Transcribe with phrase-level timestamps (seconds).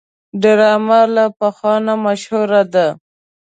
[0.41, 2.87] ډرامه له پخوا نه مشهوره ده